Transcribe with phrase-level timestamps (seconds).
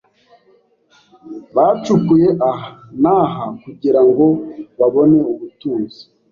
[1.55, 2.67] Bacukuye aha
[3.01, 4.25] n'aha kugirango
[4.79, 6.01] babone ubutunzi.